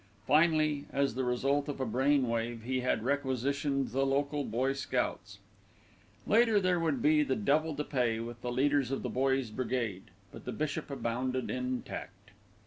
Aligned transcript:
Finally 0.25 0.85
as 0.91 1.13
the 1.13 1.23
result 1.23 1.69
of 1.69 1.79
a 1.79 1.85
brain 1.85 2.27
wave 2.27 2.63
he 2.63 2.79
had 2.79 3.03
requisitioned 3.03 3.89
the 3.89 4.03
local 4.03 4.43
boy 4.43 4.73
scouts. 4.73 5.37
Later 6.25 6.59
there 6.59 6.79
would 6.79 7.03
be 7.03 7.21
the 7.21 7.35
devil 7.35 7.75
to 7.75 7.83
pay 7.83 8.19
with 8.19 8.41
the 8.41 8.51
leaders 8.51 8.89
of 8.89 9.03
the 9.03 9.09
Boys' 9.09 9.51
Brigade; 9.51 10.05
but 10.31 10.45
the 10.45 10.51
bishop 10.51 10.89
abounded 10.89 11.51
in 11.51 11.83
tact. 11.83 12.31